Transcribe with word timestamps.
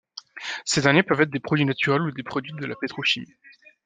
Ces 0.65 0.81
derniers 0.81 1.03
peuvent 1.03 1.21
être 1.21 1.29
des 1.29 1.39
produits 1.39 1.63
naturels 1.63 2.01
ou 2.01 2.11
des 2.11 2.23
produits 2.23 2.53
de 2.53 2.65
la 2.65 2.73
pétrochimie. 2.75 3.35